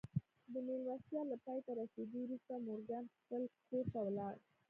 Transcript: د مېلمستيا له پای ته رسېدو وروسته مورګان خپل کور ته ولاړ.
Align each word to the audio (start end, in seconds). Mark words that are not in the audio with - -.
د 0.51 0.53
مېلمستيا 0.67 1.21
له 1.31 1.37
پای 1.45 1.59
ته 1.65 1.71
رسېدو 1.79 2.17
وروسته 2.23 2.51
مورګان 2.67 3.03
خپل 3.17 3.41
کور 3.67 3.85
ته 3.93 3.99
ولاړ. 4.07 4.35